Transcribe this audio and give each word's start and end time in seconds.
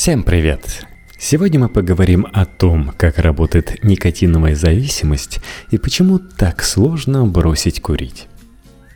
Всем 0.00 0.22
привет! 0.22 0.86
Сегодня 1.18 1.58
мы 1.58 1.68
поговорим 1.68 2.24
о 2.32 2.46
том, 2.46 2.94
как 2.96 3.18
работает 3.18 3.82
никотиновая 3.82 4.54
зависимость 4.54 5.40
и 5.72 5.76
почему 5.76 6.20
так 6.20 6.62
сложно 6.62 7.26
бросить 7.26 7.82
курить. 7.82 8.28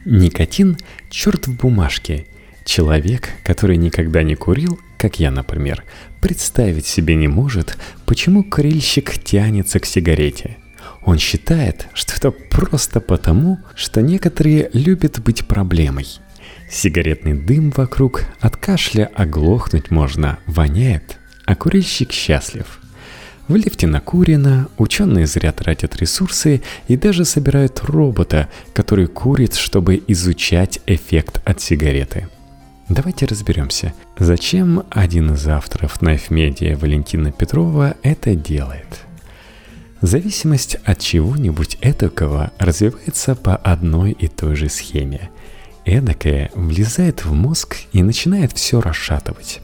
Никотин– 0.04 0.78
черт 1.10 1.48
в 1.48 1.56
бумажке. 1.56 2.28
Человек, 2.64 3.30
который 3.42 3.78
никогда 3.78 4.22
не 4.22 4.36
курил, 4.36 4.78
как 4.96 5.18
я, 5.18 5.32
например, 5.32 5.82
представить 6.20 6.86
себе 6.86 7.16
не 7.16 7.26
может, 7.26 7.76
почему 8.06 8.44
курильщик 8.44 9.18
тянется 9.24 9.80
к 9.80 9.86
сигарете. 9.86 10.58
Он 11.04 11.18
считает, 11.18 11.88
что 11.94 12.14
это 12.14 12.30
просто 12.30 13.00
потому, 13.00 13.58
что 13.74 14.02
некоторые 14.02 14.70
любят 14.72 15.18
быть 15.18 15.48
проблемой– 15.48 16.06
Сигаретный 16.72 17.34
дым 17.34 17.70
вокруг, 17.70 18.24
от 18.40 18.56
кашля 18.56 19.10
оглохнуть 19.14 19.90
можно, 19.90 20.38
воняет, 20.46 21.18
а 21.44 21.54
курильщик 21.54 22.12
счастлив. 22.12 22.80
В 23.46 23.54
лифте 23.54 23.86
накурено, 23.86 24.68
ученые 24.78 25.26
зря 25.26 25.52
тратят 25.52 25.96
ресурсы 25.96 26.62
и 26.88 26.96
даже 26.96 27.26
собирают 27.26 27.82
робота, 27.82 28.48
который 28.72 29.06
курит, 29.06 29.54
чтобы 29.54 30.02
изучать 30.08 30.80
эффект 30.86 31.42
от 31.44 31.60
сигареты. 31.60 32.28
Давайте 32.88 33.26
разберемся, 33.26 33.92
зачем 34.18 34.84
один 34.88 35.34
из 35.34 35.46
авторов 35.46 36.00
Knife 36.00 36.76
Валентина 36.76 37.32
Петрова 37.32 37.96
это 38.02 38.34
делает. 38.34 39.00
Зависимость 40.00 40.76
от 40.84 41.00
чего-нибудь 41.00 41.76
этакого 41.82 42.50
развивается 42.58 43.34
по 43.34 43.56
одной 43.56 44.12
и 44.12 44.26
той 44.26 44.56
же 44.56 44.70
схеме– 44.70 45.28
эдакое 45.84 46.50
влезает 46.54 47.24
в 47.24 47.32
мозг 47.32 47.76
и 47.92 48.02
начинает 48.02 48.52
все 48.52 48.80
расшатывать. 48.80 49.60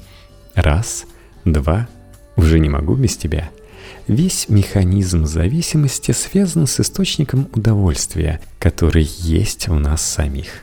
Раз, 0.55 1.05
два, 1.45 1.89
уже 2.37 2.59
не 2.59 2.69
могу 2.69 2.95
без 2.95 3.17
тебя. 3.17 3.51
Весь 4.07 4.49
механизм 4.49 5.27
зависимости 5.27 6.13
связан 6.13 6.67
с 6.67 6.81
источником 6.81 7.49
удовольствия, 7.53 8.41
который 8.59 9.09
есть 9.19 9.69
у 9.69 9.75
нас 9.75 10.03
самих. 10.03 10.63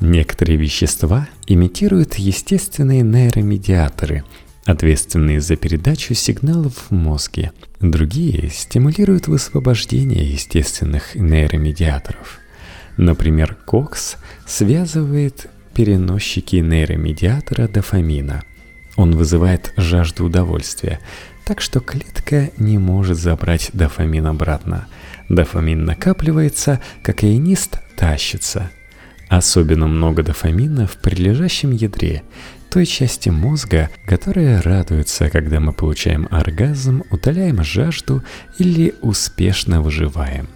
Некоторые 0.00 0.56
вещества 0.56 1.28
имитируют 1.46 2.14
естественные 2.14 3.02
нейромедиаторы, 3.02 4.24
ответственные 4.64 5.40
за 5.40 5.56
передачу 5.56 6.14
сигналов 6.14 6.86
в 6.88 6.92
мозге. 6.92 7.52
Другие 7.80 8.50
стимулируют 8.50 9.28
высвобождение 9.28 10.28
естественных 10.28 11.14
нейромедиаторов– 11.14 12.40
Например, 12.96 13.56
КОКС 13.64 14.16
связывает 14.46 15.48
переносчики 15.74 16.56
нейромедиатора 16.56 17.68
дофамина. 17.68 18.44
Он 18.96 19.16
вызывает 19.16 19.72
жажду 19.76 20.24
удовольствия, 20.24 21.00
так 21.44 21.60
что 21.60 21.80
клетка 21.80 22.50
не 22.58 22.78
может 22.78 23.18
забрать 23.18 23.70
дофамин 23.72 24.26
обратно. 24.26 24.86
Дофамин 25.28 25.84
накапливается, 25.84 26.80
кокаинист 27.02 27.80
тащится. 27.96 28.70
Особенно 29.28 29.86
много 29.86 30.22
дофамина 30.22 30.86
в 30.86 30.96
прилежащем 30.98 31.72
ядре, 31.72 32.22
той 32.70 32.86
части 32.86 33.30
мозга, 33.30 33.90
которая 34.06 34.62
радуется, 34.62 35.30
когда 35.30 35.60
мы 35.60 35.72
получаем 35.72 36.28
оргазм, 36.30 37.02
утоляем 37.10 37.62
жажду 37.64 38.22
или 38.58 38.94
успешно 39.00 39.80
выживаем. 39.80 40.48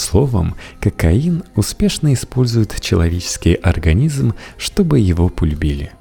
Словом, 0.00 0.56
кокаин 0.80 1.44
успешно 1.56 2.14
использует 2.14 2.80
человеческий 2.80 3.52
организм, 3.52 4.32
чтобы 4.56 4.98
его 4.98 5.28
полюбили. 5.28 5.92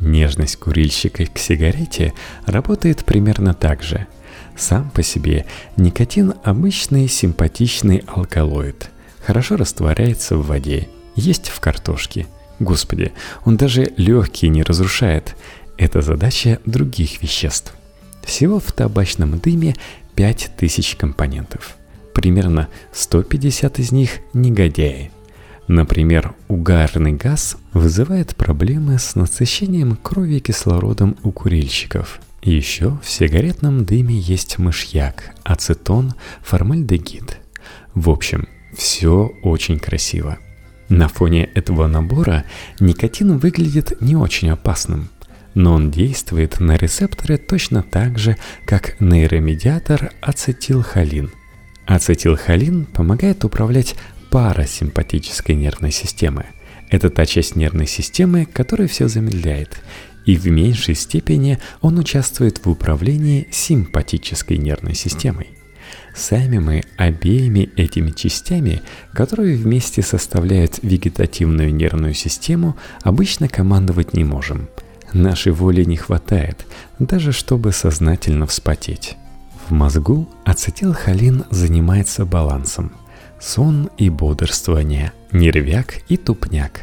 Нежность 0.00 0.56
курильщика 0.56 1.24
к 1.24 1.38
сигарете 1.38 2.12
работает 2.44 3.06
примерно 3.06 3.54
так 3.54 3.82
же. 3.82 4.06
Сам 4.54 4.90
по 4.90 5.02
себе 5.02 5.46
никотин– 5.78 6.34
обычный 6.44 7.08
симпатичный 7.08 8.04
алкалоид. 8.06 8.90
Хорошо 9.24 9.56
растворяется 9.56 10.36
в 10.36 10.46
воде, 10.46 10.88
есть 11.16 11.48
в 11.48 11.58
картошке. 11.58 12.26
Господи, 12.58 13.12
он 13.46 13.56
даже 13.56 13.94
легкие 13.96 14.50
не 14.50 14.62
разрушает. 14.62 15.36
Это 15.78 16.02
задача 16.02 16.60
других 16.66 17.22
веществ. 17.22 17.72
Всего 18.24 18.60
в 18.60 18.72
табачном 18.72 19.38
дыме 19.38 19.74
5000 20.16 20.96
компонентов– 20.96 21.76
примерно 22.12 22.68
150 22.92 23.78
из 23.78 23.92
них 23.92 24.20
негодяи. 24.32 25.10
Например, 25.68 26.34
угарный 26.48 27.12
газ 27.12 27.56
вызывает 27.72 28.36
проблемы 28.36 28.98
с 28.98 29.14
насыщением 29.14 29.96
крови 29.96 30.38
кислородом 30.40 31.16
у 31.22 31.30
курильщиков. 31.30 32.20
еще 32.42 32.98
в 33.02 33.08
сигаретном 33.08 33.84
дыме 33.84 34.16
есть 34.16 34.58
мышьяк, 34.58 35.30
ацетон, 35.44 36.14
формальдегид. 36.42 37.38
В 37.94 38.10
общем, 38.10 38.48
все 38.76 39.32
очень 39.42 39.78
красиво. 39.78 40.38
На 40.88 41.08
фоне 41.08 41.44
этого 41.54 41.86
набора 41.86 42.44
никотин 42.80 43.38
выглядит 43.38 44.00
не 44.00 44.16
очень 44.16 44.50
опасным, 44.50 45.08
но 45.54 45.74
он 45.74 45.90
действует 45.90 46.58
на 46.58 46.76
рецепторы 46.76 47.38
точно 47.38 47.82
так 47.82 48.18
же, 48.18 48.36
как 48.66 49.00
нейромедиатор 49.00 50.10
ацетилхолин– 50.20 51.30
Ацетилхолин 51.94 52.86
помогает 52.86 53.44
управлять 53.44 53.96
парасимпатической 54.30 55.54
нервной 55.54 55.92
системой. 55.92 56.46
Это 56.88 57.10
та 57.10 57.26
часть 57.26 57.54
нервной 57.54 57.86
системы, 57.86 58.46
которая 58.46 58.88
все 58.88 59.08
замедляет, 59.08 59.82
и 60.24 60.36
в 60.36 60.46
меньшей 60.46 60.94
степени 60.94 61.58
он 61.82 61.98
участвует 61.98 62.64
в 62.64 62.70
управлении 62.70 63.46
симпатической 63.50 64.56
нервной 64.56 64.94
системой. 64.94 65.48
Сами 66.14 66.58
мы 66.58 66.82
обеими 66.96 67.70
этими 67.76 68.10
частями, 68.10 68.80
которые 69.12 69.54
вместе 69.56 70.00
составляют 70.00 70.78
вегетативную 70.80 71.74
нервную 71.74 72.14
систему, 72.14 72.74
обычно 73.02 73.48
командовать 73.48 74.14
не 74.14 74.24
можем. 74.24 74.68
Нашей 75.12 75.52
воли 75.52 75.84
не 75.84 75.98
хватает, 75.98 76.64
даже 76.98 77.32
чтобы 77.32 77.72
сознательно 77.72 78.46
вспотеть. 78.46 79.16
В 79.72 79.74
мозгу 79.74 80.28
ацетилхолин 80.44 81.44
занимается 81.48 82.26
балансом. 82.26 82.92
Сон 83.40 83.88
и 83.96 84.10
бодрствование, 84.10 85.14
нервяк 85.32 86.02
и 86.10 86.18
тупняк. 86.18 86.82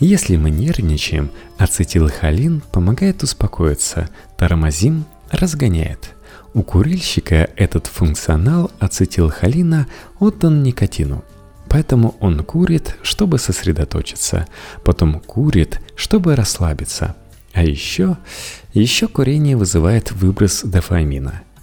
Если 0.00 0.36
мы 0.36 0.50
нервничаем, 0.50 1.30
ацетилхолин 1.58 2.60
помогает 2.72 3.22
успокоиться, 3.22 4.08
тормозим 4.36 5.04
разгоняет. 5.30 6.10
У 6.54 6.64
курильщика 6.64 7.48
этот 7.54 7.86
функционал 7.86 8.72
ацетилхолина 8.80 9.86
отдан 10.18 10.64
никотину. 10.64 11.22
Поэтому 11.68 12.16
он 12.18 12.42
курит, 12.42 12.96
чтобы 13.02 13.38
сосредоточиться, 13.38 14.48
потом 14.82 15.20
курит, 15.20 15.80
чтобы 15.94 16.34
расслабиться. 16.34 17.14
А 17.52 17.62
еще, 17.62 18.16
еще 18.72 19.06
курение 19.06 19.56
вызывает 19.56 20.10
выброс 20.10 20.62
дофамина– 20.64 21.42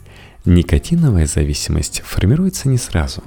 Никотиновая 0.46 1.28
зависимость 1.28 2.02
формируется 2.02 2.68
не 2.68 2.78
сразу. 2.78 3.24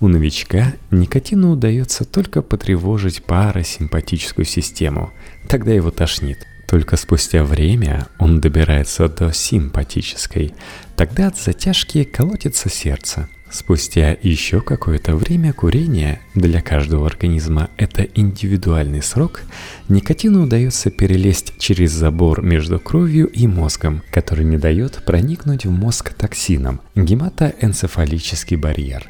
У 0.00 0.08
новичка 0.08 0.74
никотину 0.90 1.52
удается 1.52 2.04
только 2.04 2.42
потревожить 2.42 3.24
парасимпатическую 3.24 4.44
систему, 4.44 5.10
тогда 5.48 5.72
его 5.72 5.90
тошнит. 5.90 6.46
Только 6.68 6.96
спустя 6.96 7.42
время 7.42 8.06
он 8.18 8.40
добирается 8.40 9.08
до 9.08 9.32
симпатической, 9.32 10.54
тогда 10.96 11.28
от 11.28 11.38
затяжки 11.38 12.04
колотится 12.04 12.68
сердце– 12.68 13.28
Спустя 13.50 14.14
еще 14.22 14.60
какое-то 14.60 15.16
время 15.16 15.54
курения, 15.54 16.20
для 16.34 16.60
каждого 16.60 17.06
организма 17.06 17.70
это 17.78 18.02
индивидуальный 18.02 19.02
срок, 19.02 19.40
никотину 19.88 20.42
удается 20.42 20.90
перелезть 20.90 21.54
через 21.58 21.92
забор 21.92 22.42
между 22.42 22.78
кровью 22.78 23.26
и 23.26 23.46
мозгом, 23.46 24.02
который 24.10 24.44
не 24.44 24.58
дает 24.58 25.02
проникнуть 25.04 25.64
в 25.64 25.70
мозг 25.70 26.12
токсинам, 26.12 26.82
гематоэнцефалический 26.94 28.56
барьер. 28.56 29.08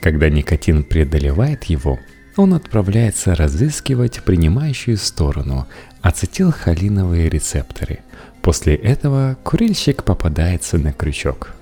Когда 0.00 0.28
никотин 0.28 0.84
преодолевает 0.84 1.64
его, 1.64 1.98
он 2.36 2.54
отправляется 2.54 3.34
разыскивать 3.34 4.22
принимающую 4.22 4.96
сторону 4.96 5.66
ацетилхолиновые 6.00 7.28
рецепторы. 7.28 7.98
После 8.40 8.76
этого 8.76 9.36
курильщик 9.42 10.04
попадается 10.04 10.78
на 10.78 10.92
крючок– 10.92 11.54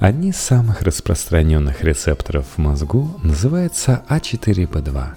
Одни 0.00 0.30
из 0.30 0.36
самых 0.36 0.80
распространенных 0.80 1.84
рецепторов 1.84 2.46
в 2.56 2.58
мозгу 2.58 3.20
называются 3.22 4.02
А4П2. 4.08 5.08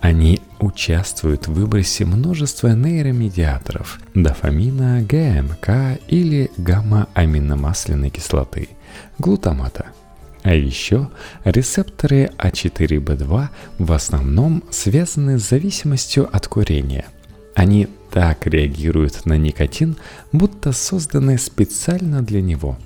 Они 0.00 0.40
участвуют 0.58 1.48
в 1.48 1.52
выбросе 1.52 2.06
множества 2.06 2.68
нейромедиаторов– 2.68 4.00
дофамина, 4.14 5.02
ГМК 5.02 6.00
или 6.08 6.50
гамма-аминомасляной 6.56 8.08
кислоты– 8.08 8.70
глутамата. 9.18 9.88
А 10.42 10.54
еще 10.54 11.10
рецепторы 11.44 12.30
А4Б2 12.38 13.48
в 13.78 13.92
основном 13.92 14.64
связаны 14.70 15.38
с 15.38 15.46
зависимостью 15.46 16.34
от 16.34 16.48
курения. 16.48 17.04
Они 17.54 17.86
так 18.10 18.46
реагируют 18.46 19.26
на 19.26 19.36
никотин, 19.36 19.98
будто 20.32 20.72
созданы 20.72 21.36
специально 21.36 22.22
для 22.22 22.40
него. 22.40 22.78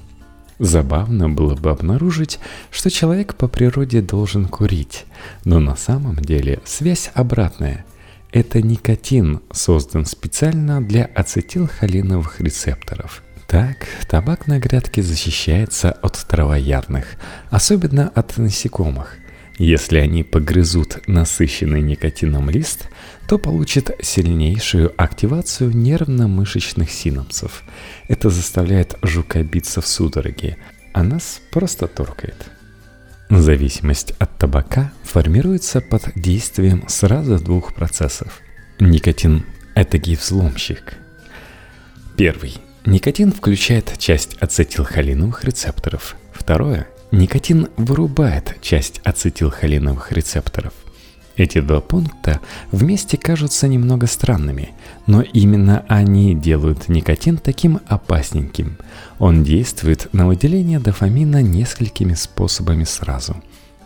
Забавно 0.58 1.28
было 1.28 1.54
бы 1.54 1.70
обнаружить, 1.70 2.38
что 2.70 2.90
человек 2.90 3.34
по 3.34 3.46
природе 3.46 4.00
должен 4.00 4.46
курить, 4.46 5.04
но 5.44 5.60
на 5.60 5.76
самом 5.76 6.16
деле 6.16 6.60
связь 6.64 7.10
обратная. 7.14 7.84
Это 8.32 8.62
никотин 8.62 9.40
создан 9.52 10.06
специально 10.06 10.82
для 10.82 11.04
ацетилхолиновых 11.04 12.40
рецепторов. 12.40 13.22
Так, 13.46 13.86
табак 14.08 14.46
на 14.46 14.58
грядке 14.58 15.02
защищается 15.02 15.92
от 15.92 16.14
травоядных, 16.26 17.16
особенно 17.50 18.08
от 18.08 18.36
насекомых– 18.38 19.18
если 19.58 19.98
они 19.98 20.22
погрызут 20.22 21.06
насыщенный 21.06 21.80
никотином 21.80 22.50
лист, 22.50 22.88
то 23.26 23.38
получат 23.38 23.90
сильнейшую 24.02 24.92
активацию 24.96 25.70
нервно-мышечных 25.74 26.90
синапсов. 26.90 27.62
Это 28.08 28.28
заставляет 28.28 28.96
жука 29.02 29.42
биться 29.42 29.80
в 29.80 29.86
судороге, 29.86 30.58
а 30.92 31.02
нас 31.02 31.40
просто 31.50 31.86
торкает. 31.86 32.50
Зависимость 33.30 34.12
от 34.18 34.36
табака 34.38 34.92
формируется 35.02 35.80
под 35.80 36.12
действием 36.14 36.84
сразу 36.88 37.38
двух 37.38 37.74
процессов. 37.74 38.40
Никотин– 38.78 39.44
это 39.74 39.98
взломщик. 39.98 40.94
Первый. 42.16 42.58
Никотин 42.84 43.32
включает 43.32 43.98
часть 43.98 44.36
ацетилхолиновых 44.38 45.44
рецепторов. 45.44 46.14
Второе 46.32 46.86
Никотин 47.16 47.68
вырубает 47.78 48.58
часть 48.60 49.00
ацетилхолиновых 49.02 50.12
рецепторов. 50.12 50.74
Эти 51.34 51.62
два 51.62 51.80
пункта 51.80 52.40
вместе 52.70 53.16
кажутся 53.16 53.68
немного 53.68 54.06
странными, 54.06 54.74
но 55.06 55.22
именно 55.22 55.82
они 55.88 56.34
делают 56.34 56.90
никотин 56.90 57.38
таким 57.38 57.80
опасненьким. 57.86 58.76
Он 59.18 59.44
действует 59.44 60.12
на 60.12 60.26
выделение 60.26 60.78
дофамина 60.78 61.40
несколькими 61.40 62.12
способами 62.12 62.84
сразу. 62.84 63.42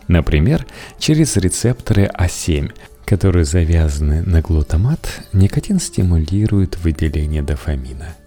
Например, 0.09 0.67
через 0.99 1.37
рецепторы 1.37 2.11
А7, 2.13 2.73
которые 3.05 3.45
завязаны 3.45 4.23
на 4.23 4.41
глутамат, 4.41 5.23
никотин 5.31 5.79
стимулирует 5.79 6.77
выделение 6.83 7.41
дофамина– 7.41 8.09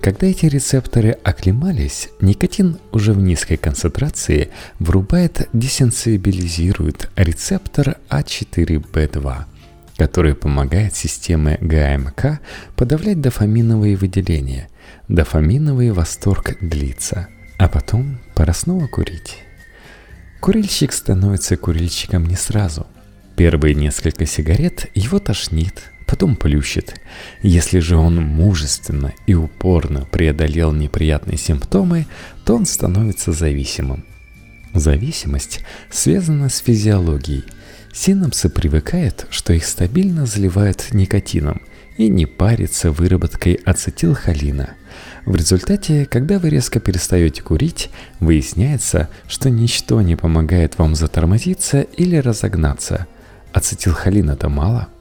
когда 0.00 0.26
эти 0.26 0.46
рецепторы 0.46 1.16
оклемались, 1.24 2.10
никотин 2.20 2.78
уже 2.92 3.12
в 3.12 3.18
низкой 3.18 3.56
концентрации 3.56 4.50
врубает 4.78 5.48
десенсибилизирует 5.52 7.10
рецептор 7.16 7.96
А4Б2, 8.08 9.44
который 9.96 10.34
помогает 10.34 10.94
системе 10.94 11.58
ГАМК 11.60 12.40
подавлять 12.76 13.20
дофаминовые 13.20 13.96
выделения. 13.96 14.68
Дофаминовый 15.08 15.90
восторг 15.90 16.56
длится, 16.60 17.28
а 17.58 17.68
потом 17.68 18.18
пора 18.34 18.52
снова 18.52 18.86
курить. 18.86 19.38
Курильщик 20.40 20.92
становится 20.92 21.56
курильщиком 21.56 22.26
не 22.26 22.36
сразу. 22.36 22.86
Первые 23.36 23.74
несколько 23.74 24.26
сигарет 24.26 24.90
его 24.94 25.18
тошнит, 25.18 25.90
потом 26.06 26.36
плющит. 26.36 27.00
Если 27.42 27.80
же 27.80 27.96
он 27.96 28.16
мужественно 28.16 29.12
и 29.26 29.34
упорно 29.34 30.06
преодолел 30.10 30.72
неприятные 30.72 31.36
симптомы, 31.36 32.06
то 32.44 32.54
он 32.54 32.64
становится 32.64 33.32
зависимым. 33.32 34.04
Зависимость 34.72 35.60
связана 35.90 36.48
с 36.48 36.58
физиологией. 36.58 37.44
Синапсы 37.92 38.48
привыкают, 38.48 39.26
что 39.30 39.52
их 39.52 39.64
стабильно 39.64 40.26
заливают 40.26 40.92
никотином 40.92 41.62
и 41.96 42.08
не 42.08 42.26
парятся 42.26 42.90
выработкой 42.90 43.54
ацетилхолина. 43.54 44.74
В 45.24 45.34
результате, 45.34 46.04
когда 46.04 46.38
вы 46.38 46.50
резко 46.50 46.78
перестаете 46.78 47.42
курить, 47.42 47.90
выясняется, 48.20 49.08
что 49.28 49.48
ничто 49.48 50.02
не 50.02 50.14
помогает 50.14 50.78
вам 50.78 50.94
затормозиться 50.94 51.80
или 51.80 52.16
разогнаться. 52.16 53.06
Ацетилхолина-то 53.52 54.50
мало– 54.50 54.88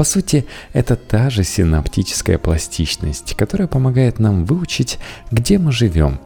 по 0.00 0.04
сути, 0.04 0.46
это 0.72 0.96
та 0.96 1.28
же 1.28 1.44
синаптическая 1.44 2.38
пластичность, 2.38 3.34
которая 3.34 3.68
помогает 3.68 4.18
нам 4.18 4.46
выучить, 4.46 4.98
где 5.30 5.58
мы 5.58 5.72
живем. 5.72 6.18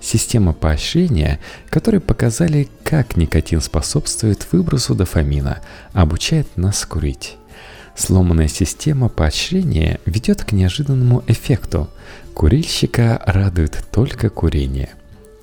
Система 0.00 0.52
поощрения, 0.52 1.38
которые 1.68 2.00
показали, 2.00 2.68
как 2.82 3.16
никотин 3.16 3.60
способствует 3.60 4.44
выбросу 4.50 4.96
дофамина, 4.96 5.60
обучает 5.92 6.56
нас 6.56 6.84
курить. 6.84 7.36
Сломанная 7.94 8.48
система 8.48 9.08
поощрения 9.08 10.00
ведет 10.06 10.42
к 10.42 10.50
неожиданному 10.50 11.22
эффекту. 11.28 11.88
Курильщика 12.34 13.22
радует 13.26 13.86
только 13.92 14.28
курение– 14.28 14.90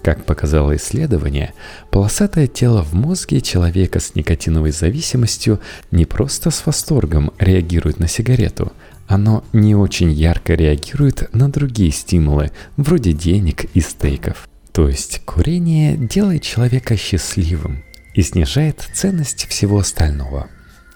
как 0.07 0.23
показало 0.23 0.77
исследование, 0.77 1.53
полосатое 1.91 2.47
тело 2.47 2.81
в 2.81 2.93
мозге 2.93 3.41
человека 3.41 3.99
с 3.99 4.15
никотиновой 4.15 4.71
зависимостью 4.71 5.59
не 5.91 6.05
просто 6.05 6.49
с 6.49 6.65
восторгом 6.65 7.33
реагирует 7.39 7.99
на 7.99 8.07
сигарету, 8.07 8.71
оно 9.09 9.43
не 9.51 9.75
очень 9.75 10.09
ярко 10.13 10.53
реагирует 10.53 11.27
на 11.35 11.51
другие 11.51 11.91
стимулы, 11.91 12.53
вроде 12.77 13.11
денег 13.11 13.65
и 13.73 13.81
стейков. 13.81 14.47
То 14.71 14.87
есть 14.87 15.23
курение 15.25 15.97
делает 15.97 16.41
человека 16.41 16.95
счастливым 16.95 17.83
и 18.13 18.21
снижает 18.21 18.87
ценность 18.93 19.45
всего 19.49 19.79
остального. 19.79 20.47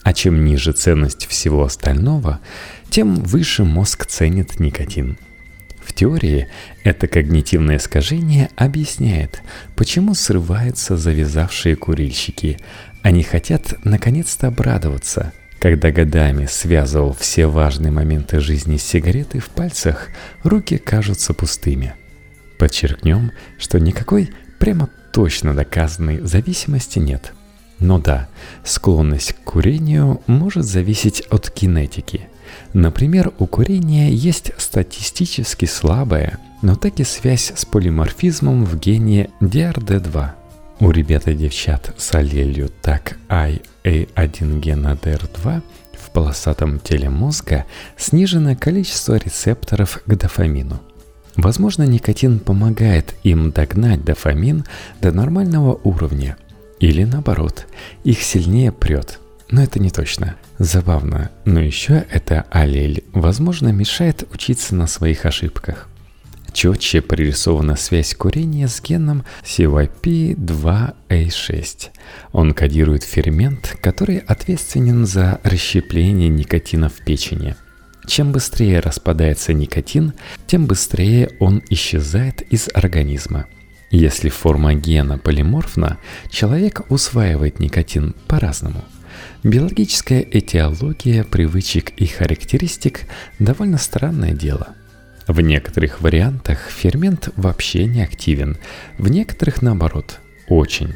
А 0.03 0.13
чем 0.13 0.45
ниже 0.45 0.71
ценность 0.71 1.27
всего 1.27 1.65
остального, 1.65 2.39
тем 2.89 3.15
выше 3.15 3.65
мозг 3.65 4.05
ценит 4.05 4.61
никотин– 4.61 5.17
теории 6.01 6.47
это 6.83 7.07
когнитивное 7.07 7.77
искажение 7.77 8.49
объясняет, 8.55 9.43
почему 9.75 10.15
срываются 10.15 10.97
завязавшие 10.97 11.75
курильщики. 11.75 12.57
Они 13.03 13.21
хотят 13.21 13.75
наконец-то 13.83 14.47
обрадоваться. 14.47 15.31
Когда 15.59 15.91
годами 15.91 16.47
связывал 16.47 17.13
все 17.13 17.45
важные 17.45 17.91
моменты 17.91 18.39
жизни 18.39 18.77
с 18.77 18.83
сигаретой 18.83 19.41
в 19.41 19.49
пальцах, 19.49 20.07
руки 20.41 20.79
кажутся 20.79 21.35
пустыми. 21.35 21.93
Подчеркнем, 22.57 23.31
что 23.59 23.79
никакой 23.79 24.31
прямо 24.57 24.89
точно 25.13 25.53
доказанной 25.53 26.19
зависимости 26.21 26.97
нет. 26.97 27.33
Но 27.77 27.99
да, 27.99 28.27
склонность 28.63 29.33
к 29.33 29.43
курению 29.43 30.23
может 30.25 30.65
зависеть 30.65 31.21
от 31.29 31.51
кинетики– 31.51 32.21
Например, 32.73 33.31
у 33.39 33.47
курения 33.47 34.11
есть 34.11 34.51
статистически 34.57 35.65
слабая, 35.65 36.37
но 36.61 36.75
таки 36.75 37.03
связь 37.03 37.51
с 37.55 37.65
полиморфизмом 37.65 38.65
в 38.65 38.79
гене 38.79 39.29
DRD2. 39.41 40.29
У 40.79 40.91
ребят 40.91 41.27
и 41.27 41.33
девчат 41.35 41.93
с 41.97 42.15
аллелью 42.15 42.69
так 42.81 43.17
IA1 43.29 44.59
гена 44.59 44.97
DR2 45.01 45.61
в 45.93 46.09
полосатом 46.11 46.79
теле 46.79 47.09
мозга 47.09 47.65
снижено 47.97 48.55
количество 48.55 49.15
рецепторов 49.15 50.01
к 50.05 50.15
дофамину. 50.15 50.81
Возможно, 51.35 51.83
никотин 51.83 52.39
помогает 52.39 53.15
им 53.23 53.51
догнать 53.51 54.03
дофамин 54.03 54.65
до 55.01 55.11
нормального 55.11 55.79
уровня. 55.83 56.37
Или 56.79 57.03
наоборот, 57.03 57.67
их 58.03 58.21
сильнее 58.21 58.71
прет– 58.71 59.19
но 59.51 59.61
это 59.61 59.79
не 59.79 59.91
точно. 59.91 60.35
Забавно, 60.57 61.29
но 61.45 61.59
еще 61.59 62.05
эта 62.09 62.47
аллель, 62.49 63.03
возможно, 63.13 63.67
мешает 63.69 64.27
учиться 64.33 64.73
на 64.75 64.87
своих 64.87 65.25
ошибках. 65.25 65.87
Четче 66.53 67.01
прорисована 67.01 67.75
связь 67.75 68.15
курения 68.15 68.67
с 68.67 68.81
геном 68.81 69.23
CYP2A6. 69.43 71.89
Он 72.33 72.53
кодирует 72.53 73.03
фермент, 73.03 73.77
который 73.81 74.17
ответственен 74.17 75.05
за 75.05 75.39
расщепление 75.43 76.29
никотина 76.29 76.89
в 76.89 77.05
печени. 77.05 77.55
Чем 78.07 78.31
быстрее 78.31 78.79
распадается 78.79 79.53
никотин, 79.53 80.13
тем 80.47 80.65
быстрее 80.65 81.29
он 81.39 81.61
исчезает 81.69 82.41
из 82.41 82.67
организма. 82.73 83.45
Если 83.91 84.29
форма 84.29 84.73
гена 84.73 85.17
полиморфна, 85.17 85.97
человек 86.29 86.81
усваивает 86.89 87.59
никотин 87.59 88.15
по-разному– 88.27 88.83
Биологическая 89.43 90.21
этиология 90.21 91.23
привычек 91.23 91.93
и 91.97 92.05
характеристик– 92.05 93.07
довольно 93.39 93.79
странное 93.79 94.33
дело. 94.33 94.75
В 95.27 95.41
некоторых 95.41 95.99
вариантах 95.99 96.69
фермент 96.69 97.29
вообще 97.35 97.85
не 97.85 98.03
активен, 98.03 98.57
в 98.99 99.09
некоторых 99.09 99.63
наоборот– 99.63 100.19
очень. 100.47 100.93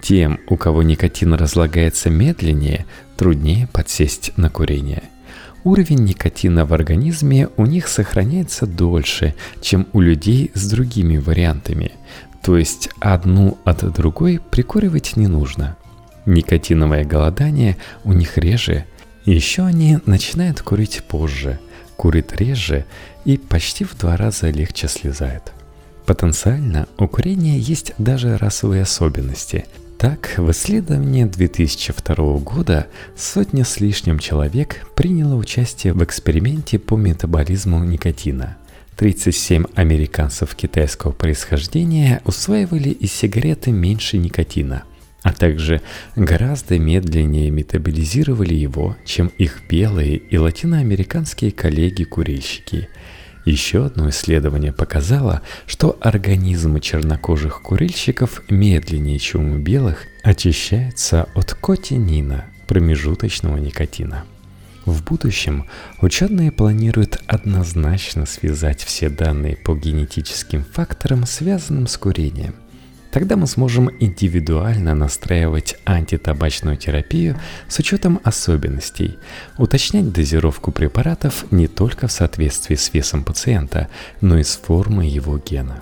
Тем, 0.00 0.40
у 0.48 0.56
кого 0.56 0.82
никотин 0.82 1.34
разлагается 1.34 2.08
медленнее, 2.08 2.86
труднее 3.18 3.66
подсесть 3.70 4.32
на 4.38 4.48
курение. 4.48 5.02
Уровень 5.62 6.02
никотина 6.02 6.64
в 6.64 6.72
организме 6.72 7.50
у 7.58 7.66
них 7.66 7.88
сохраняется 7.88 8.66
дольше, 8.66 9.34
чем 9.60 9.86
у 9.92 10.00
людей 10.00 10.50
с 10.54 10.66
другими 10.70 11.18
вариантами, 11.18 11.92
то 12.42 12.56
есть 12.56 12.88
одну 13.00 13.58
от 13.66 13.84
другой 13.92 14.40
прикуривать 14.50 15.16
не 15.16 15.26
нужно– 15.26 15.76
Никотиновое 16.26 17.04
голодание 17.04 17.76
у 18.04 18.12
них 18.12 18.36
реже. 18.36 18.84
Еще 19.24 19.62
они 19.62 19.98
начинают 20.06 20.60
курить 20.60 21.02
позже. 21.08 21.58
курит 21.96 22.32
реже 22.36 22.84
и 23.24 23.38
почти 23.38 23.84
в 23.84 23.96
два 23.96 24.16
раза 24.16 24.50
легче 24.50 24.86
слезает. 24.86 25.52
Потенциально 26.04 26.86
у 26.98 27.08
курения 27.08 27.58
есть 27.58 27.94
даже 27.96 28.36
расовые 28.36 28.82
особенности. 28.82 29.64
Так, 29.98 30.34
в 30.36 30.50
исследовании 30.50 31.24
2002 31.24 32.38
года 32.38 32.86
сотня 33.16 33.64
с 33.64 33.80
лишним 33.80 34.18
человек 34.18 34.86
приняло 34.94 35.36
участие 35.36 35.94
в 35.94 36.04
эксперименте 36.04 36.78
по 36.78 36.96
метаболизму 36.96 37.82
никотина. 37.82 38.58
37 38.96 39.64
американцев 39.74 40.54
китайского 40.54 41.12
происхождения 41.12 42.20
усваивали 42.24 42.90
из 42.90 43.12
сигареты 43.12 43.70
меньше 43.70 44.18
никотина– 44.18 44.82
а 45.26 45.32
также 45.32 45.82
гораздо 46.14 46.78
медленнее 46.78 47.50
метаболизировали 47.50 48.54
его, 48.54 48.96
чем 49.04 49.26
их 49.38 49.62
белые 49.68 50.18
и 50.18 50.38
латиноамериканские 50.38 51.50
коллеги-курильщики. 51.50 52.88
Еще 53.44 53.86
одно 53.86 54.08
исследование 54.10 54.72
показало, 54.72 55.42
что 55.66 55.98
организмы 56.00 56.78
чернокожих 56.78 57.60
курильщиков 57.62 58.40
медленнее, 58.48 59.18
чем 59.18 59.50
у 59.50 59.58
белых, 59.58 60.04
очищаются 60.22 61.28
от 61.34 61.54
котинина, 61.54 62.44
промежуточного 62.68 63.56
никотина. 63.56 64.22
В 64.84 65.02
будущем 65.02 65.66
ученые 66.00 66.52
планируют 66.52 67.20
однозначно 67.26 68.26
связать 68.26 68.84
все 68.84 69.08
данные 69.08 69.56
по 69.56 69.74
генетическим 69.74 70.64
факторам, 70.64 71.26
связанным 71.26 71.88
с 71.88 71.96
курением– 71.96 72.54
Тогда 73.16 73.36
мы 73.36 73.46
сможем 73.46 73.90
индивидуально 73.98 74.94
настраивать 74.94 75.78
антитабачную 75.86 76.76
терапию 76.76 77.40
с 77.66 77.78
учетом 77.78 78.20
особенностей, 78.24 79.16
уточнять 79.56 80.12
дозировку 80.12 80.70
препаратов 80.70 81.50
не 81.50 81.66
только 81.66 82.08
в 82.08 82.12
соответствии 82.12 82.74
с 82.74 82.92
весом 82.92 83.24
пациента, 83.24 83.88
но 84.20 84.36
и 84.36 84.42
с 84.42 84.56
формой 84.56 85.08
его 85.08 85.38
гена. 85.38 85.80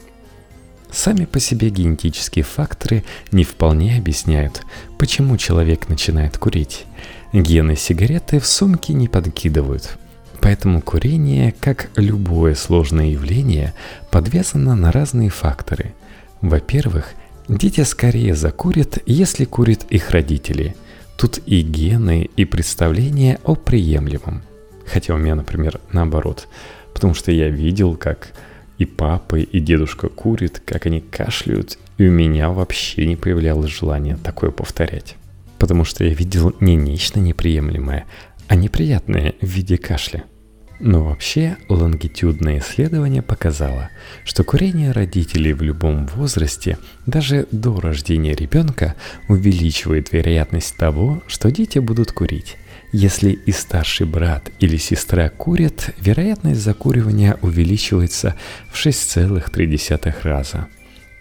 Сами 0.93 1.25
по 1.25 1.41
себе 1.41 1.71
генетические 1.71 2.45
факторы 2.45 3.03
не 3.33 3.43
вполне 3.43 3.99
объясняют, 3.99 4.63
почему 4.97 5.37
человек 5.37 5.89
начинает 5.89 6.39
курить. 6.39 6.87
Гены 7.33 7.75
сигареты 7.75 8.39
в 8.39 8.47
сумке 8.47 8.93
не 8.93 9.09
подкидывают, 9.09 9.99
Поэтому 10.41 10.81
курение, 10.81 11.53
как 11.59 11.91
любое 11.97 12.55
сложное 12.55 13.07
явление, 13.07 13.75
подвязано 14.13 14.77
на 14.77 14.93
разные 14.93 15.31
факторы. 15.31 15.95
Во-первых, 16.43 17.15
Дети 17.49 17.83
скорее 17.83 18.35
закурят, 18.35 18.99
если 19.05 19.45
курят 19.45 19.85
их 19.91 20.11
родители. 20.11 20.75
Тут 21.19 21.41
и 21.47 21.61
гены, 21.61 22.31
и 22.37 22.45
представления 22.45 23.39
о 23.45 23.55
приемлемом. 23.55 24.43
Хотя 24.87 25.15
у 25.15 25.19
меня, 25.19 25.35
например, 25.35 25.81
наоборот. 25.93 26.49
Потому 26.95 27.13
что 27.13 27.33
я 27.33 27.51
видел, 27.51 27.97
как 27.97 28.33
и 28.79 28.87
папа, 28.87 29.37
и 29.37 29.61
дедушка 29.61 30.09
курят, 30.09 30.63
как 30.65 30.87
они 30.87 31.01
кашляют, 31.01 31.79
и 31.99 32.09
у 32.09 32.11
меня 32.11 32.51
вообще 32.51 33.07
не 33.07 33.17
появлялось 33.17 33.71
желания 33.71 34.19
такое 34.23 34.51
повторять. 34.51 35.17
Потому 35.59 35.85
что 35.85 36.03
я 36.05 36.15
видел 36.15 36.55
не 36.61 36.77
нечто 36.77 37.21
неприемлемое, 37.21 38.07
а 38.49 38.57
неприятное 38.57 39.35
в 39.41 39.47
виде 39.47 39.77
кашля– 39.77 40.25
но 40.81 41.05
вообще 41.05 41.57
лонгитюдное 41.69 42.59
исследование 42.59 43.23
показало, 43.23 43.91
что 44.25 44.45
курение 44.45 44.93
родителей 44.93 45.53
в 45.53 45.63
любом 45.63 46.07
возрасте, 46.07 46.79
даже 47.07 47.47
до 47.53 47.81
рождения 47.81 48.35
ребенка, 48.35 48.95
увеличивает 49.29 50.13
вероятность 50.13 50.77
того, 50.77 51.23
что 51.27 51.51
дети 51.51 51.79
будут 51.79 52.13
курить. 52.13 52.57
Если 52.93 53.31
и 53.33 53.51
старший 53.51 54.07
брат 54.07 54.51
или 54.61 54.77
сестра 54.77 55.29
курят, 55.29 55.91
вероятность 55.99 56.61
закуривания 56.61 57.37
увеличивается 57.43 58.37
в 58.71 58.77
6,3 58.77 60.15
раза. 60.23 60.69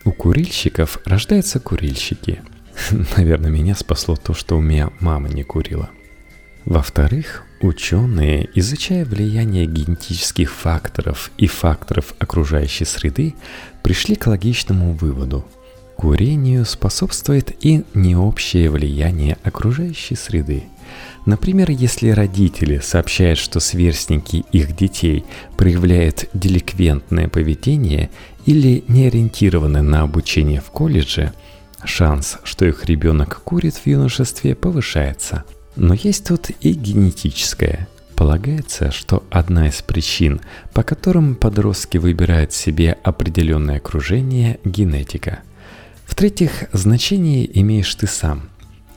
У 0.05 0.11
курильщиков 0.11 0.99
рождаются 1.05 1.59
курильщики. 1.59 2.41
Наверное, 3.17 3.49
меня 3.49 3.75
спасло 3.75 4.15
то, 4.15 4.33
что 4.33 4.57
у 4.57 4.61
меня 4.61 4.91
мама 4.99 5.29
не 5.29 5.43
курила. 5.43 5.89
Во-вторых, 6.65 7.43
Ученые, 7.63 8.49
изучая 8.55 9.05
влияние 9.05 9.65
генетических 9.65 10.51
факторов 10.51 11.31
и 11.37 11.47
факторов 11.47 12.13
окружающей 12.19 12.83
среды, 12.83 13.35
пришли 13.83 14.15
к 14.15 14.27
логичному 14.27 14.91
выводу. 14.91 15.45
Курению 15.95 16.65
способствует 16.65 17.55
и 17.63 17.85
необщее 17.93 18.69
влияние 18.69 19.37
окружающей 19.43 20.15
среды. 20.15 20.65
Например, 21.25 21.71
если 21.71 22.09
родители 22.09 22.79
сообщают, 22.79 23.39
что 23.39 23.61
сверстники 23.61 24.43
их 24.51 24.75
детей 24.75 25.23
проявляют 25.55 26.25
деликвентное 26.33 27.29
поведение 27.29 28.09
или 28.45 28.83
не 28.89 29.07
ориентированы 29.07 29.81
на 29.81 30.01
обучение 30.01 30.59
в 30.59 30.69
колледже, 30.69 31.31
шанс, 31.85 32.39
что 32.43 32.65
их 32.65 32.83
ребенок 32.87 33.39
курит 33.41 33.75
в 33.75 33.87
юношестве, 33.87 34.53
повышается– 34.53 35.45
но 35.75 35.93
есть 35.93 36.27
тут 36.27 36.49
и 36.61 36.73
генетическое. 36.73 37.87
Полагается, 38.15 38.91
что 38.91 39.23
одна 39.31 39.67
из 39.67 39.81
причин, 39.81 40.41
по 40.73 40.83
которым 40.83 41.35
подростки 41.35 41.97
выбирают 41.97 42.53
себе 42.53 42.97
определенное 43.03 43.77
окружение– 43.77 44.59
генетика. 44.63 45.39
В-третьих, 46.05 46.65
значение 46.73 47.59
имеешь 47.59 47.93
ты 47.95 48.05
сам. 48.05 48.49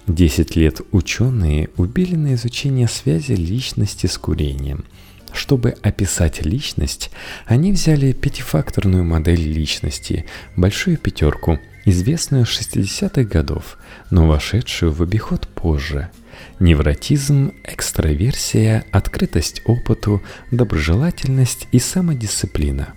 Десять 0.07 0.55
лет 0.55 0.81
ученые 0.93 1.71
убили 1.77 2.15
на 2.15 2.35
изучение 2.35 2.89
связи 2.89 3.33
личности 3.33 4.07
с 4.07 4.19
курением. 4.19 4.85
Чтобы 5.33 5.75
описать 5.83 6.45
личность, 6.45 7.11
они 7.47 7.73
взяли 7.73 8.13
пятифакторную 8.13 9.05
модель 9.05 9.41
личности, 9.41 10.27
большую 10.57 10.99
пятерку, 10.99 11.59
известную 11.85 12.47
с 12.47 12.61
60-х 12.61 13.25
годов, 13.25 13.79
но 14.11 14.27
вошедшую 14.29 14.93
в 14.93 15.03
обиход 15.03 15.49
позже– 15.49 16.11
Невротизм, 16.59 17.53
экстраверсия, 17.65 18.85
открытость 18.91 19.63
опыту, 19.65 20.23
доброжелательность 20.51 21.69
и 21.73 21.79
самодисциплина. 21.79 22.95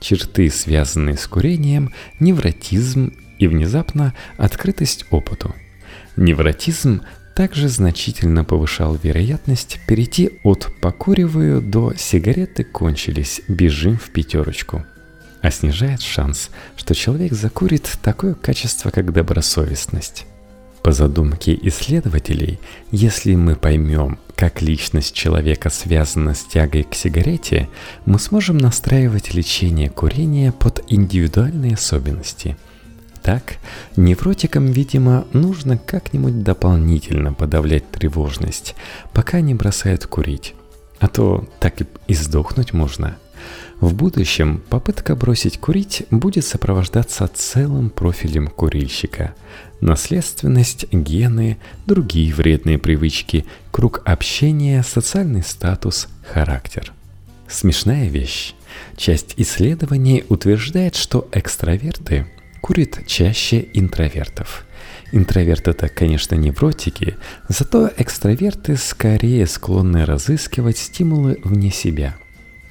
Черты, 0.00 0.50
связанные 0.50 1.16
с 1.16 1.26
курением, 1.26 1.92
невротизм 2.20 3.12
и 3.38 3.46
внезапно 3.46 4.14
открытость 4.36 5.06
опыту. 5.10 5.54
Невротизм 6.16 7.02
также 7.34 7.68
значительно 7.68 8.44
повышал 8.44 8.98
вероятность 9.02 9.80
перейти 9.86 10.38
от 10.42 10.68
«покуриваю» 10.80 11.62
до 11.62 11.94
«сигареты 11.96 12.64
кончились, 12.64 13.40
бежим 13.48 13.96
в 13.96 14.10
пятерочку», 14.10 14.84
а 15.40 15.50
снижает 15.50 16.02
шанс, 16.02 16.50
что 16.76 16.94
человек 16.94 17.32
закурит 17.32 17.90
такое 18.02 18.34
качество, 18.34 18.90
как 18.90 19.12
добросовестность. 19.12 20.26
По 20.82 20.92
задумке 20.92 21.58
исследователей, 21.62 22.58
если 22.90 23.34
мы 23.34 23.54
поймем, 23.54 24.18
как 24.34 24.62
личность 24.62 25.14
человека 25.14 25.68
связана 25.68 26.34
с 26.34 26.42
тягой 26.42 26.84
к 26.84 26.94
сигарете, 26.94 27.68
мы 28.06 28.18
сможем 28.18 28.56
настраивать 28.56 29.34
лечение 29.34 29.90
курения 29.90 30.52
под 30.52 30.82
индивидуальные 30.88 31.74
особенности. 31.74 32.56
Так, 33.22 33.56
невротикам, 33.96 34.66
видимо, 34.66 35.26
нужно 35.34 35.76
как-нибудь 35.76 36.42
дополнительно 36.42 37.34
подавлять 37.34 37.90
тревожность, 37.90 38.74
пока 39.12 39.42
не 39.42 39.54
бросают 39.54 40.06
курить. 40.06 40.54
А 40.98 41.08
то 41.08 41.46
так 41.60 41.74
и 42.06 42.14
сдохнуть 42.14 42.72
можно. 42.72 43.18
В 43.80 43.94
будущем 43.94 44.62
попытка 44.68 45.16
бросить 45.16 45.58
курить 45.58 46.04
будет 46.10 46.44
сопровождаться 46.44 47.28
целым 47.32 47.90
профилем 47.90 48.48
курильщика– 48.48 49.34
наследственность, 49.80 50.86
гены, 50.92 51.58
другие 51.86 52.34
вредные 52.34 52.78
привычки, 52.78 53.44
круг 53.70 54.02
общения, 54.04 54.82
социальный 54.82 55.42
статус, 55.42 56.08
характер. 56.22 56.92
Смешная 57.48 58.08
вещь. 58.08 58.54
Часть 58.96 59.34
исследований 59.36 60.24
утверждает, 60.28 60.94
что 60.94 61.28
экстраверты 61.32 62.26
курят 62.60 63.06
чаще 63.06 63.66
интровертов. 63.72 64.66
Интроверты 65.12 65.72
это, 65.72 65.88
конечно, 65.88 66.36
невротики, 66.36 67.16
зато 67.48 67.90
экстраверты 67.96 68.76
скорее 68.76 69.46
склонны 69.46 70.04
разыскивать 70.04 70.78
стимулы 70.78 71.40
вне 71.42 71.72
себя. 71.72 72.16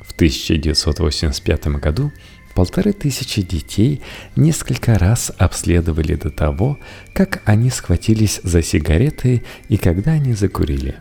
В 0.09 0.15
1985 0.15 1.67
году 1.79 2.11
Полторы 2.59 2.91
тысячи 2.91 3.41
детей 3.41 4.01
несколько 4.35 4.99
раз 4.99 5.31
обследовали 5.37 6.15
до 6.15 6.29
того, 6.29 6.77
как 7.13 7.41
они 7.45 7.69
схватились 7.69 8.41
за 8.43 8.61
сигареты 8.61 9.43
и 9.69 9.77
когда 9.77 10.11
они 10.11 10.33
закурили. 10.33 10.95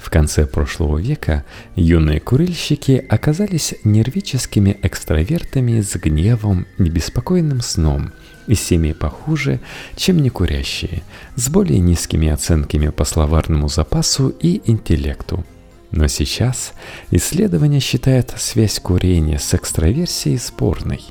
В 0.00 0.10
конце 0.10 0.46
прошлого 0.46 0.98
века 0.98 1.44
юные 1.74 2.20
курильщики 2.20 3.04
оказались 3.08 3.74
нервическими 3.82 4.78
экстравертами 4.82 5.80
с 5.80 5.96
гневом 5.96 6.66
и 6.78 6.84
беспокойным 6.84 7.62
сном, 7.62 8.12
и 8.46 8.54
семьи 8.54 8.92
похуже, 8.92 9.58
чем 9.96 10.18
некурящие, 10.18 11.02
с 11.34 11.48
более 11.48 11.80
низкими 11.80 12.28
оценками 12.28 12.90
по 12.90 13.04
словарному 13.04 13.68
запасу 13.68 14.28
и 14.28 14.62
интеллекту– 14.66 15.44
Но 15.92 16.08
сейчас 16.08 16.72
исследования 17.10 17.80
считают 17.80 18.34
связь 18.38 18.80
курения 18.80 19.38
с 19.38 19.54
экстраверсией 19.54 20.38
спорной. 20.38 21.02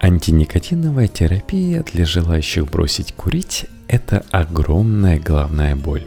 Антиникотиновая 0.00 1.08
терапия 1.08 1.82
для 1.82 2.04
желающих 2.04 2.66
бросить 2.66 3.14
курить– 3.14 3.64
это 3.88 4.24
огромная 4.30 5.18
головная 5.18 5.76
боль. 5.76 6.06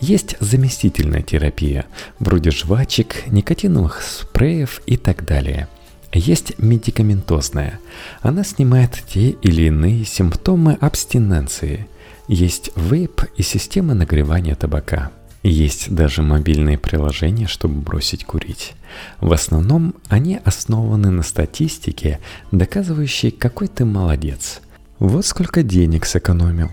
Есть 0.00 0.36
заместительная 0.40 1.20
терапия, 1.20 1.84
вроде 2.20 2.50
жвачек, 2.50 3.26
никотиновых 3.26 4.00
спреев 4.00 4.80
и 4.86 4.96
так 4.96 5.26
далее. 5.26 5.68
Есть 6.10 6.58
медикаментозная. 6.58 7.80
Она 8.22 8.44
снимает 8.44 9.02
те 9.06 9.30
или 9.30 9.64
иные 9.64 10.06
симптомы 10.06 10.78
абстиненции. 10.80 11.86
Есть 12.28 12.70
вейп 12.76 13.24
и 13.36 13.42
система 13.42 13.92
нагревания 13.92 14.54
табака– 14.54 15.10
есть 15.42 15.94
даже 15.94 16.22
мобильные 16.22 16.78
приложения, 16.78 17.46
чтобы 17.46 17.80
бросить 17.80 18.24
курить. 18.24 18.74
В 19.20 19.32
основном 19.32 19.94
они 20.08 20.40
основаны 20.44 21.10
на 21.10 21.22
статистике, 21.22 22.18
доказывающей, 22.50 23.30
какой 23.30 23.68
ты 23.68 23.84
молодец. 23.84 24.60
Вот 24.98 25.26
сколько 25.26 25.62
денег 25.62 26.06
сэкономил. 26.06 26.70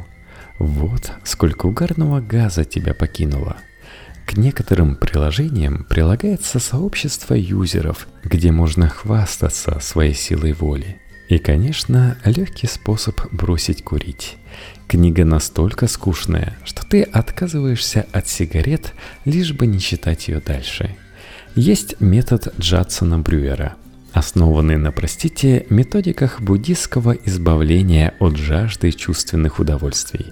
Вот 0.58 1.12
сколько 1.24 1.68
угарного 1.68 2.22
газа 2.22 2.64
тебя 2.64 2.94
покинуло. 2.94 3.58
К 4.26 4.38
некоторым 4.38 4.96
приложениям 4.96 5.86
прилагается 5.88 6.60
сообщество 6.60 7.36
юзеров, 7.36 8.08
где 8.24 8.52
можно 8.52 8.90
хвастаться 8.90 9.80
своей 9.80 10.16
силой 10.16 10.54
воли. 10.54 11.00
И, 11.28 11.40
конечно, 11.40 12.18
легкий 12.24 12.68
способ 12.68 13.20
бросить 13.32 13.84
курить. 13.84 14.38
Книга 14.88 15.26
настолько 15.26 15.88
скучная, 15.88 16.56
что 16.64 16.86
ты 16.86 17.02
отказываешься 17.02 18.06
от 18.12 18.28
сигарет, 18.28 18.94
лишь 19.26 19.54
бы 19.54 19.66
не 19.66 19.80
читать 19.80 20.28
ее 20.28 20.40
дальше. 20.40 20.96
Есть 21.56 22.00
метод 22.00 22.54
Джадсона 22.60 23.18
Брюера, 23.18 23.76
основанный 24.14 24.78
на, 24.78 24.92
простите, 24.92 25.66
методиках 25.70 26.42
буддийского 26.42 27.14
избавления 27.14 28.14
от 28.20 28.38
жажды 28.38 28.92
чувственных 28.92 29.60
удовольствий. 29.60 30.32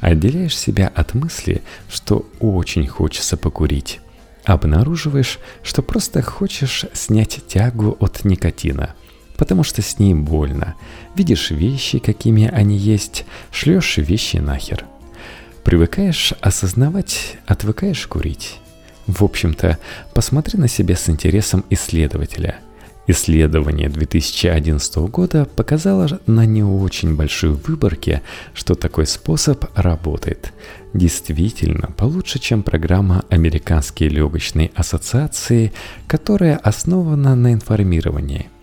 Отделяешь 0.00 0.56
себя 0.56 0.92
от 0.94 1.14
мысли, 1.14 1.62
что 1.88 2.28
очень 2.40 2.86
хочется 2.86 3.38
покурить. 3.38 4.00
Обнаруживаешь, 4.44 5.38
что 5.62 5.80
просто 5.80 6.20
хочешь 6.20 6.84
снять 6.92 7.40
тягу 7.48 7.96
от 7.98 8.26
никотина– 8.26 8.94
потому 9.36 9.62
что 9.62 9.82
с 9.82 9.98
ней 9.98 10.14
больно. 10.14 10.74
Видишь 11.14 11.50
вещи, 11.50 11.98
какими 11.98 12.48
они 12.48 12.76
есть, 12.76 13.24
шлешь 13.50 13.98
вещи 13.98 14.36
нахер. 14.36 14.84
Привыкаешь 15.64 16.32
осознавать, 16.40 17.38
отвыкаешь 17.46 18.06
курить. 18.06 18.60
В 19.06 19.24
общем-то, 19.24 19.78
посмотри 20.14 20.58
на 20.58 20.68
себя 20.68 20.96
с 20.96 21.08
интересом 21.08 21.64
исследователя. 21.70 22.60
Исследование 23.08 23.88
2011 23.88 24.96
года 24.96 25.44
показало 25.44 26.20
на 26.26 26.44
не 26.44 26.64
очень 26.64 27.14
большой 27.14 27.50
выборке, 27.50 28.22
что 28.52 28.74
такой 28.74 29.06
способ 29.06 29.64
работает. 29.76 30.52
Действительно, 30.92 31.92
получше, 31.96 32.40
чем 32.40 32.64
программа 32.64 33.24
Американской 33.28 34.08
легочной 34.08 34.72
ассоциации, 34.74 35.72
которая 36.08 36.56
основана 36.56 37.36
на 37.36 37.52
информировании– 37.52 38.48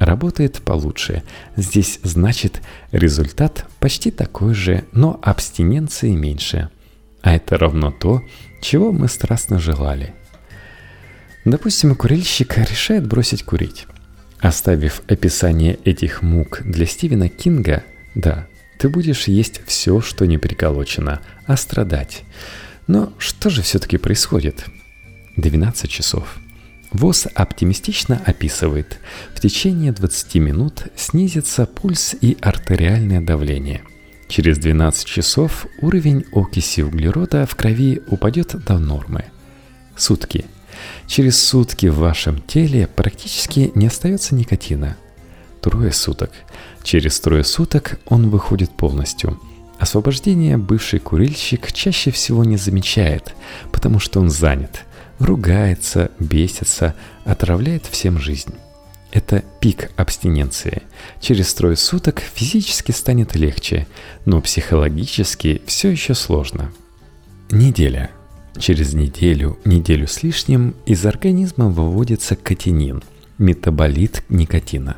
работает 0.00 0.62
получше. 0.62 1.22
Здесь 1.56 2.00
значит 2.02 2.62
результат 2.90 3.66
почти 3.78 4.10
такой 4.10 4.54
же, 4.54 4.84
но 4.92 5.20
абстиненции 5.22 6.10
меньше. 6.10 6.70
А 7.22 7.34
это 7.36 7.58
равно 7.58 7.92
то, 7.92 8.22
чего 8.62 8.92
мы 8.92 9.08
страстно 9.08 9.58
желали. 9.58 10.14
Допустим, 11.44 11.94
курильщик 11.94 12.56
решает 12.58 13.06
бросить 13.06 13.44
курить. 13.44 13.86
Оставив 14.40 15.02
описание 15.06 15.78
этих 15.84 16.22
мук 16.22 16.62
для 16.64 16.86
Стивена 16.86 17.28
Кинга, 17.28 17.84
да, 18.14 18.46
ты 18.78 18.88
будешь 18.88 19.28
есть 19.28 19.60
все, 19.66 20.00
что 20.00 20.26
не 20.26 20.38
приколочено, 20.38 21.20
а 21.46 21.58
страдать. 21.58 22.22
Но 22.86 23.12
что 23.18 23.50
же 23.50 23.60
все-таки 23.60 23.98
происходит? 23.98 24.64
12 25.36 25.90
часов– 25.90 26.38
ВОЗ 26.92 27.28
оптимистично 27.34 28.20
описывает, 28.26 28.98
в 29.34 29.40
течение 29.40 29.92
20 29.92 30.34
минут 30.36 30.86
снизится 30.96 31.66
пульс 31.66 32.16
и 32.20 32.36
артериальное 32.40 33.20
давление. 33.20 33.82
Через 34.28 34.58
12 34.58 35.06
часов 35.06 35.66
уровень 35.80 36.24
окиси 36.32 36.82
углерода 36.82 37.46
в 37.46 37.54
крови 37.54 38.02
упадет 38.08 38.56
до 38.64 38.78
нормы. 38.78 39.24
Сутки. 39.96 40.44
Через 41.06 41.38
сутки 41.42 41.86
в 41.86 41.98
вашем 41.98 42.40
теле 42.40 42.88
практически 42.88 43.70
не 43.74 43.86
остается 43.86 44.34
никотина. 44.34 44.96
Трое 45.60 45.92
суток. 45.92 46.30
Через 46.82 47.20
трое 47.20 47.44
суток 47.44 48.00
он 48.06 48.30
выходит 48.30 48.70
полностью. 48.70 49.38
Освобождение 49.78 50.56
бывший 50.56 50.98
курильщик 50.98 51.72
чаще 51.72 52.10
всего 52.10 52.44
не 52.44 52.56
замечает, 52.56 53.34
потому 53.70 54.00
что 54.00 54.20
он 54.20 54.28
занят– 54.28 54.84
ругается, 55.20 56.10
бесится, 56.18 56.96
отравляет 57.24 57.86
всем 57.86 58.18
жизнь. 58.18 58.54
Это 59.12 59.44
пик 59.60 59.90
абстиненции. 59.96 60.82
Через 61.20 61.52
трое 61.54 61.76
суток 61.76 62.20
физически 62.20 62.92
станет 62.92 63.36
легче, 63.36 63.86
но 64.24 64.40
психологически 64.40 65.62
все 65.66 65.90
еще 65.90 66.14
сложно. 66.14 66.72
Неделя. 67.50 68.10
Через 68.58 68.94
неделю, 68.94 69.58
неделю 69.64 70.08
с 70.08 70.22
лишним 70.22 70.74
из 70.84 71.06
организма 71.06 71.68
выводится 71.68 72.34
катинин, 72.34 73.02
метаболит 73.38 74.24
никотина. 74.28 74.96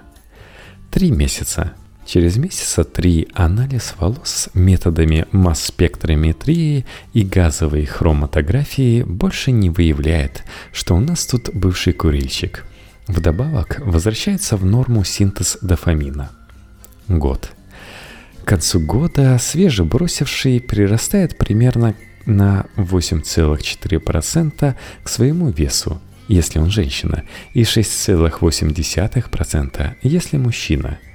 Три 0.90 1.10
месяца. 1.10 1.74
Через 2.04 2.36
месяца 2.36 2.84
три 2.84 3.28
анализ 3.32 3.94
волос 3.98 4.50
методами 4.54 5.26
масс-спектрометрии 5.30 6.84
и 7.12 7.22
газовой 7.22 7.84
хроматографии 7.86 9.02
больше 9.02 9.52
не 9.52 9.70
выявляет, 9.70 10.42
что 10.72 10.96
у 10.96 11.00
нас 11.00 11.24
тут 11.26 11.50
бывший 11.54 11.92
курильщик. 11.92 12.66
Вдобавок 13.06 13.80
возвращается 13.84 14.56
в 14.56 14.64
норму 14.64 15.04
синтез 15.04 15.58
дофамина. 15.62 16.32
Год. 17.08 17.52
К 18.44 18.48
концу 18.48 18.80
года 18.80 19.38
свежебросивший 19.38 20.60
прирастает 20.60 21.38
примерно 21.38 21.94
на 22.26 22.66
8,4% 22.76 24.74
к 25.02 25.08
своему 25.08 25.50
весу, 25.50 26.00
если 26.26 26.58
он 26.58 26.70
женщина, 26.70 27.22
и 27.54 27.62
6,8%, 27.62 29.94
если 30.02 30.36
мужчина– 30.36 30.98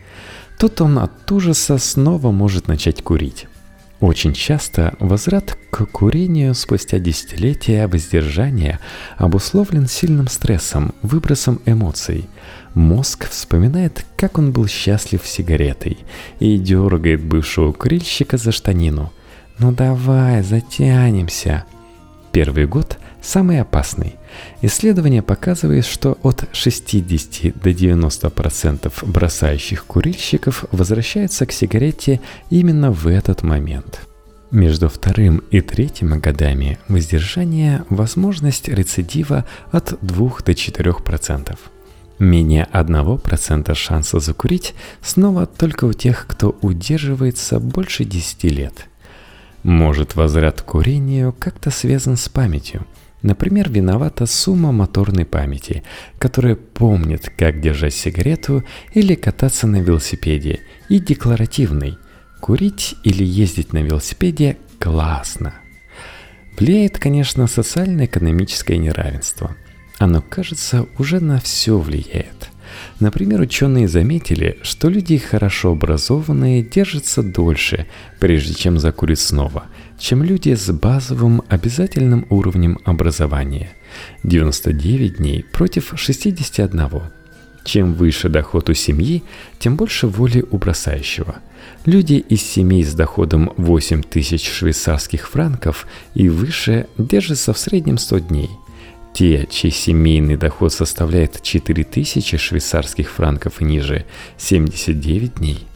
Тут 0.58 0.82
он 0.82 0.98
от 0.98 1.32
ужаса 1.32 1.78
снова 1.78 2.32
может 2.32 2.68
начать 2.68 3.04
курить. 3.04 3.48
Очень 4.00 4.34
часто 4.34 4.96
возврат 5.00 5.58
к 5.72 5.86
курению 5.86 6.54
спустя 6.54 7.00
десятилетия 7.00 7.88
воздержания 7.88 8.80
обусловлен 9.18 9.88
сильным 9.88 10.28
стрессом, 10.28 10.94
выбросом 11.02 11.60
эмоций. 11.66 12.30
Мозг 12.76 13.28
вспоминает, 13.30 14.06
как 14.16 14.38
он 14.38 14.52
был 14.52 14.68
счастлив 14.68 15.26
сигаретой 15.26 15.98
и 16.40 16.58
дергает 16.58 17.24
бывшего 17.24 17.72
курильщика 17.72 18.38
за 18.38 18.52
штанину. 18.52 19.12
«Ну 19.58 19.72
давай, 19.72 20.44
затянемся!» 20.44 21.66
Первый 22.32 22.68
год 22.68 23.00
самый 23.28 23.60
опасный. 23.60 24.16
Исследование 24.62 25.22
показывает, 25.22 25.86
что 25.86 26.18
от 26.24 26.48
60 26.54 27.60
до 27.60 27.72
90% 27.72 29.06
бросающих 29.06 29.86
курильщиков 29.86 30.66
возвращаются 30.72 31.46
к 31.46 31.52
сигарете 31.52 32.22
именно 32.50 32.92
в 32.92 33.08
этот 33.08 33.44
момент. 33.44 34.08
Между 34.50 34.88
вторым 34.88 35.40
и 35.52 35.60
третьим 35.60 36.20
годами 36.20 36.80
воздержания 36.88 37.86
возможность 37.90 38.70
рецидива 38.70 39.44
от 39.72 39.98
2 40.02 40.32
до 40.46 40.52
4%. 40.54 41.58
Менее 42.20 42.68
1% 42.72 43.76
шанса 43.76 44.20
закурить 44.20 44.74
снова 45.02 45.46
только 45.46 45.84
у 45.86 45.94
тех, 45.94 46.26
кто 46.28 46.58
удерживается 46.62 47.60
больше 47.60 48.06
10 48.06 48.44
лет. 48.46 48.86
Может 49.64 50.16
возврат 50.16 50.62
к 50.62 50.66
курению 50.66 51.36
как-то 51.38 51.70
связан 51.72 52.16
с 52.16 52.30
памятью– 52.30 52.86
Например, 53.24 53.70
виновата 53.70 54.28
сумма 54.28 54.72
моторной 54.72 55.26
памяти, 55.26 55.84
которая 56.20 56.56
помнит, 56.56 57.32
как 57.36 57.60
держать 57.60 57.96
сигарету 57.96 58.64
или 58.94 59.16
кататься 59.16 59.66
на 59.66 59.82
велосипеде, 59.82 60.60
и 60.88 61.00
декларативный. 61.00 61.98
Курить 62.40 62.96
или 63.04 63.24
ездить 63.24 63.74
на 63.74 63.80
велосипеде 63.80 64.58
классно. 64.80 65.56
Влияет, 66.58 67.00
конечно, 67.00 67.48
социально-экономическое 67.48 68.78
неравенство. 68.78 69.56
Оно, 69.98 70.22
кажется, 70.22 70.86
уже 71.00 71.20
на 71.20 71.40
все 71.40 71.80
влияет. 71.80 72.50
Например, 73.00 73.42
ученые 73.42 73.88
заметили, 73.88 74.60
что 74.62 74.90
люди 74.90 75.18
хорошо 75.18 75.72
образованные 75.72 76.62
держатся 76.62 77.24
дольше, 77.24 77.88
прежде 78.20 78.54
чем 78.54 78.78
закурить 78.78 79.20
снова– 79.20 79.66
чем 79.98 80.24
люди 80.24 80.54
с 80.54 80.72
базовым 80.72 81.42
обязательным 81.50 82.26
уровнем 82.30 82.80
образования. 82.86 83.70
99 84.24 85.18
дней 85.18 85.44
против 85.44 85.94
61. 85.96 86.90
Чем 87.64 87.94
выше 87.94 88.30
доход 88.30 88.70
у 88.70 88.74
семьи, 88.74 89.24
тем 89.60 89.76
больше 89.76 90.08
воли 90.08 90.46
у 90.50 90.58
бросающего. 90.58 91.38
Люди 91.86 92.14
из 92.14 92.42
семей 92.42 92.84
с 92.84 92.94
доходом 92.94 93.52
8 93.58 94.04
тысяч 94.04 94.50
швейцарских 94.50 95.28
франков 95.28 95.86
и 96.14 96.30
выше 96.30 96.88
держатся 96.98 97.52
в 97.54 97.58
среднем 97.58 97.98
100 97.98 98.20
дней. 98.20 98.50
Те, 99.14 99.48
чей 99.50 99.72
семейный 99.72 100.38
доход 100.38 100.72
составляет 100.72 101.42
4 101.42 101.84
тысячи 101.84 102.38
швейцарских 102.38 103.10
франков 103.10 103.62
и 103.62 103.66
ниже, 103.66 104.06
79 104.38 105.36
дней. 105.36 105.67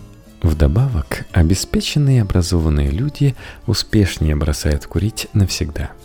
Вдобавок, 0.42 1.26
обеспеченные 1.32 2.18
и 2.18 2.22
образованные 2.22 2.90
люди 2.90 3.36
успешнее 3.68 4.36
бросают 4.36 4.86
курить 4.86 5.28
навсегда– 5.34 5.92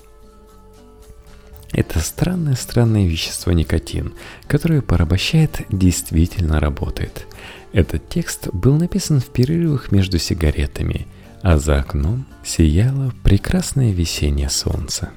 это 1.76 2.00
странное-странное 2.00 3.06
вещество 3.06 3.52
никотин, 3.52 4.14
которое 4.46 4.80
порабощает, 4.80 5.60
действительно 5.68 6.58
работает. 6.58 7.26
Этот 7.72 8.08
текст 8.08 8.48
был 8.52 8.76
написан 8.76 9.20
в 9.20 9.26
перерывах 9.26 9.92
между 9.92 10.18
сигаретами, 10.18 11.06
а 11.42 11.58
за 11.58 11.78
окном 11.80 12.24
сияло 12.44 13.12
прекрасное 13.22 13.92
весеннее 13.92 14.48
солнце. 14.48 15.10